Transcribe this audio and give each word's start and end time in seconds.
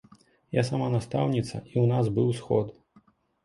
Я 0.59 0.63
сама 0.69 0.87
настаўніца, 0.95 1.53
і 1.53 1.55
ў 1.55 1.85
нас 1.95 2.05
быў 2.19 2.27
сход. 2.41 2.77